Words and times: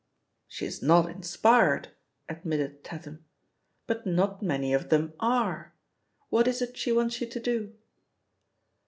*' 0.29 0.39
"She's 0.47 0.81
not 0.81 1.11
inspired," 1.11 1.89
admitted 2.27 2.83
Tatham, 2.83 3.23
"but 3.85 4.03
not 4.07 4.41
many 4.41 4.73
of 4.73 4.89
them 4.89 5.13
are. 5.19 5.75
What 6.31 6.47
is 6.47 6.59
it 6.59 6.75
she 6.75 6.91
wants 6.91 7.21
you 7.21 7.27
to 7.27 7.39
do?" 7.39 7.75